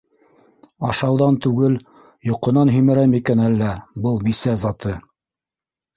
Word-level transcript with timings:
Ашауҙан 0.91 1.35
түгел, 1.45 1.75
йоҡонан 2.29 2.73
һимерә 2.77 3.05
микән 3.15 3.47
әллә 3.51 3.71
был 4.07 4.19
бисә 4.29 4.57
заты? 4.67 4.97